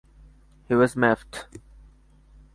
[0.67, 1.45] He was miffed.